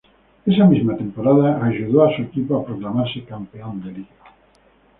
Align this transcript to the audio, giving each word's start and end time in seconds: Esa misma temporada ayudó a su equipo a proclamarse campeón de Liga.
Esa 0.47 0.65
misma 0.65 0.95
temporada 0.97 1.63
ayudó 1.63 2.03
a 2.03 2.15
su 2.15 2.23
equipo 2.23 2.57
a 2.57 2.65
proclamarse 2.65 3.23
campeón 3.23 3.83
de 3.83 3.91
Liga. 3.91 4.15